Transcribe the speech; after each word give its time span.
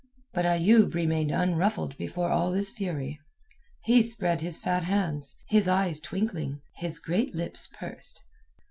But 0.33 0.45
Ayoub 0.47 0.95
remained 0.95 1.29
unruffled 1.29 1.95
before 1.95 2.31
all 2.31 2.51
this 2.51 2.71
fury. 2.71 3.19
He 3.83 4.01
spread 4.01 4.41
his 4.41 4.57
fat 4.57 4.83
hands, 4.85 5.35
his 5.49 5.67
eyes 5.67 5.99
twinkling, 5.99 6.59
his 6.77 6.97
great 6.97 7.35
lips 7.35 7.67
pursed. 7.71 8.19